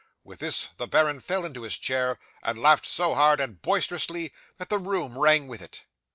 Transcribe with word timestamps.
With 0.23 0.39
this 0.39 0.69
the 0.77 0.87
baron 0.87 1.19
fell 1.19 1.45
into 1.45 1.61
his 1.61 1.77
chair, 1.77 2.17
and 2.41 2.59
laughed 2.59 2.87
so 2.87 3.11
loud 3.11 3.39
and 3.39 3.61
boisterously, 3.61 4.33
that 4.57 4.69
the 4.69 4.79
room 4.79 5.15
rang 5.15 5.47
with 5.47 5.61
it. 5.61 5.85